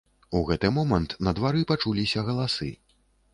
У 0.37 0.39
гэты 0.47 0.71
момант 0.77 1.13
на 1.27 1.33
двары 1.41 1.61
пачуліся 1.73 2.25
галасы. 2.31 2.73